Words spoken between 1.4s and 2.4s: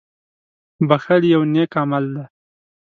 نېک عمل دی.